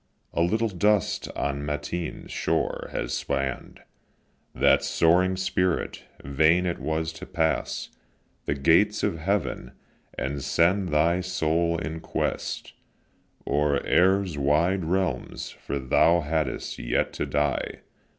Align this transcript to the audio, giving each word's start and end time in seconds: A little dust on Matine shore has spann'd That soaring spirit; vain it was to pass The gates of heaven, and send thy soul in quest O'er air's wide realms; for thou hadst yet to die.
A 0.33 0.41
little 0.41 0.67
dust 0.69 1.29
on 1.35 1.63
Matine 1.63 2.25
shore 2.27 2.89
has 2.91 3.13
spann'd 3.13 3.81
That 4.55 4.83
soaring 4.83 5.37
spirit; 5.37 6.05
vain 6.23 6.65
it 6.65 6.79
was 6.79 7.13
to 7.13 7.27
pass 7.27 7.89
The 8.45 8.55
gates 8.55 9.03
of 9.03 9.19
heaven, 9.19 9.73
and 10.17 10.41
send 10.43 10.89
thy 10.89 11.21
soul 11.21 11.77
in 11.77 11.99
quest 11.99 12.73
O'er 13.45 13.85
air's 13.85 14.39
wide 14.39 14.85
realms; 14.85 15.51
for 15.51 15.77
thou 15.77 16.21
hadst 16.21 16.79
yet 16.79 17.13
to 17.13 17.27
die. 17.27 17.81